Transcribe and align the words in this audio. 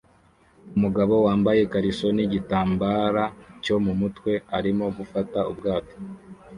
Umugabo 0.75 1.13
wambaye 1.25 1.59
ikariso 1.63 2.07
nigitambara 2.15 3.23
cyo 3.63 3.75
mumutwe 3.83 4.31
arimo 4.57 4.85
gufata 4.97 5.39
ubwato 5.51 5.95